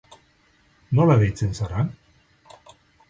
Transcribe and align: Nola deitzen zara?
Nola 0.99 1.17
deitzen 1.23 1.53
zara? 1.59 1.85